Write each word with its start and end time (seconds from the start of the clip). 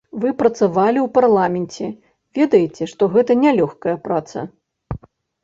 Вы 0.21 0.29
працавалі 0.37 0.99
ў 1.01 1.07
парламенце, 1.17 1.89
ведаеце, 2.39 2.83
што 2.93 3.03
гэта 3.17 3.37
нялёгкая 3.43 3.95
праца. 4.09 4.39